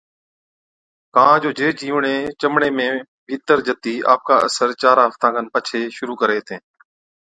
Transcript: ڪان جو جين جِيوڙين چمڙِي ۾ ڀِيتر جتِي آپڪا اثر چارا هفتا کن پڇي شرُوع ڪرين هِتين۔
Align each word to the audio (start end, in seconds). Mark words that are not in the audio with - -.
ڪان 1.15 1.33
جو 1.43 1.49
جين 1.57 1.71
جِيوڙين 1.79 2.19
چمڙِي 2.39 2.69
۾ 2.79 2.87
ڀِيتر 3.27 3.57
جتِي 3.67 3.95
آپڪا 4.13 4.35
اثر 4.47 4.69
چارا 4.81 5.03
هفتا 5.07 5.27
کن 5.33 5.45
پڇي 5.53 5.81
شرُوع 5.97 6.17
ڪرين 6.21 6.37
هِتين۔ 6.39 6.61